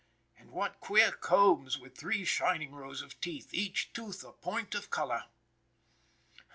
And 0.39 0.49
what 0.49 0.79
queer 0.79 1.11
combs 1.11 1.77
with 1.77 1.95
three 1.95 2.25
shining 2.25 2.71
rows 2.71 3.03
of 3.03 3.21
teeth, 3.21 3.53
each 3.53 3.93
tooth 3.93 4.23
a 4.23 4.31
point 4.31 4.73
of 4.73 4.89
color. 4.89 5.25